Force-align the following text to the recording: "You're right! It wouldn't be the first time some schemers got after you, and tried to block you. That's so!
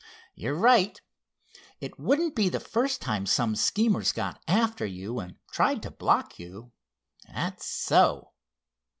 "You're 0.33 0.55
right! 0.55 0.99
It 1.79 1.99
wouldn't 1.99 2.35
be 2.35 2.49
the 2.49 2.59
first 2.59 3.03
time 3.03 3.27
some 3.27 3.55
schemers 3.55 4.11
got 4.13 4.41
after 4.47 4.83
you, 4.83 5.19
and 5.19 5.37
tried 5.51 5.83
to 5.83 5.91
block 5.91 6.39
you. 6.39 6.71
That's 7.31 7.67
so! 7.67 8.31